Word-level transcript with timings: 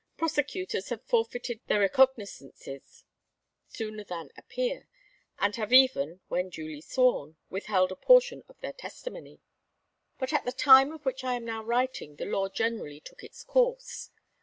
Prosecutors 0.17 0.89
have 0.89 1.03
forfeited 1.05 1.61
their 1.67 1.81
recognizances 1.81 3.03
sooner 3.67 4.03
than 4.03 4.31
appear, 4.35 4.87
and 5.37 5.55
have 5.57 5.71
even, 5.71 6.21
when 6.27 6.49
duly 6.49 6.81
sworn, 6.81 7.37
withheld 7.51 7.91
a 7.91 7.95
portion 7.95 8.41
of 8.49 8.59
their 8.61 8.73
testimony. 8.73 9.41
But 10.17 10.33
at 10.33 10.43
the 10.43 10.51
time 10.53 10.91
of 10.91 11.05
which 11.05 11.23
I 11.23 11.35
am 11.35 11.45
now 11.45 11.63
writing 11.63 12.15
the 12.15 12.25
law 12.25 12.49
generally 12.49 12.99
took 12.99 13.23
its 13.23 13.43
course. 13.43 14.09